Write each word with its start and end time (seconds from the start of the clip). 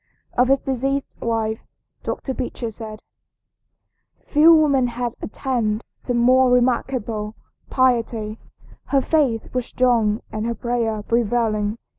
Of 0.33 0.47
his 0.47 0.59
deceased 0.61 1.15
wife 1.21 1.59
Dr. 2.01 2.33
Beecher 2.33 2.71
said: 2.71 3.03
"Few 4.25 4.51
women 4.51 4.87
have 4.87 5.13
attained 5.21 5.83
to 6.05 6.15
more 6.15 6.49
remarkable 6.49 7.35
piety. 7.69 8.39
Her 8.85 9.01
faith 9.03 9.53
was 9.53 9.67
strong 9.67 10.21
and 10.31 10.47
her 10.47 10.55
prayer 10.55 11.03
prevailing. 11.03 11.77